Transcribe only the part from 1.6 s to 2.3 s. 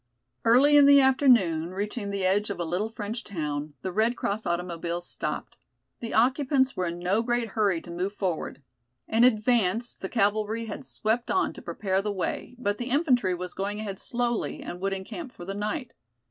reaching the